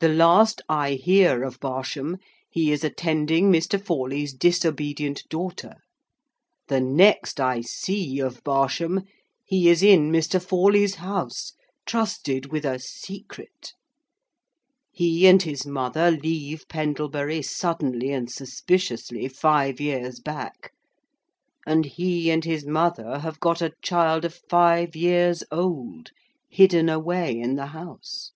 The 0.00 0.08
last 0.08 0.62
I 0.68 0.94
hear 0.94 1.44
of 1.44 1.60
Barsham, 1.60 2.16
he 2.50 2.72
is 2.72 2.82
attending 2.82 3.52
Mr. 3.52 3.80
Forley's 3.80 4.34
disobedient 4.34 5.22
daughter. 5.28 5.76
The 6.66 6.80
next 6.80 7.38
I 7.38 7.60
see 7.60 8.18
of 8.18 8.42
Barsham, 8.42 9.04
he 9.44 9.68
is 9.68 9.80
in 9.84 10.10
Mr. 10.10 10.42
Forley's 10.44 10.96
house, 10.96 11.52
trusted 11.86 12.50
with 12.50 12.64
a 12.64 12.80
secret. 12.80 13.74
He 14.90 15.28
and 15.28 15.40
his 15.40 15.64
mother 15.64 16.10
leave 16.10 16.64
Pendlebury 16.68 17.40
suddenly 17.40 18.10
and 18.12 18.28
suspiciously 18.28 19.28
five 19.28 19.80
years 19.80 20.18
back; 20.18 20.72
and 21.64 21.84
he 21.84 22.28
and 22.32 22.44
his 22.44 22.66
mother 22.66 23.20
have 23.20 23.38
got 23.38 23.62
a 23.62 23.74
child 23.82 24.24
of 24.24 24.34
five 24.34 24.96
years 24.96 25.44
old, 25.52 26.10
hidden 26.48 26.88
away 26.88 27.38
in 27.38 27.54
the 27.54 27.66
house. 27.66 28.32